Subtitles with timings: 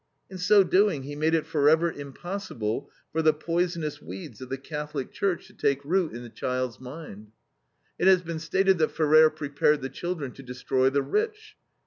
[0.31, 5.11] In so doing he made it forever impossible for the poisonous weeds of the Catholic
[5.11, 7.33] Church to take root in the child's mind.
[7.99, 11.55] It has been stated that Ferrer prepared the children to destroy the rich.